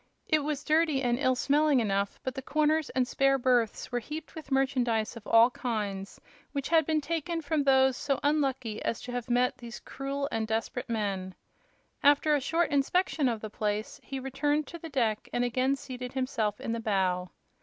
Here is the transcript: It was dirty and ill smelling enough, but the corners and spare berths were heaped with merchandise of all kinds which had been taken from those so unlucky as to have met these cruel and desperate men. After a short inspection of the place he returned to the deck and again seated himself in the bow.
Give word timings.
It 0.25 0.39
was 0.39 0.63
dirty 0.63 1.03
and 1.03 1.19
ill 1.19 1.35
smelling 1.35 1.79
enough, 1.79 2.19
but 2.23 2.33
the 2.33 2.41
corners 2.41 2.89
and 2.89 3.07
spare 3.07 3.37
berths 3.37 3.91
were 3.91 3.99
heaped 3.99 4.33
with 4.33 4.49
merchandise 4.51 5.15
of 5.15 5.27
all 5.27 5.51
kinds 5.51 6.19
which 6.53 6.69
had 6.69 6.87
been 6.87 7.01
taken 7.01 7.39
from 7.39 7.61
those 7.61 7.95
so 7.97 8.19
unlucky 8.23 8.81
as 8.81 8.99
to 9.01 9.11
have 9.11 9.29
met 9.29 9.59
these 9.59 9.79
cruel 9.79 10.27
and 10.31 10.47
desperate 10.47 10.89
men. 10.89 11.35
After 12.01 12.33
a 12.33 12.41
short 12.41 12.71
inspection 12.71 13.29
of 13.29 13.41
the 13.41 13.51
place 13.51 13.99
he 14.03 14.19
returned 14.19 14.65
to 14.69 14.79
the 14.79 14.89
deck 14.89 15.29
and 15.31 15.43
again 15.43 15.75
seated 15.75 16.13
himself 16.13 16.59
in 16.59 16.71
the 16.71 16.79
bow. 16.79 17.29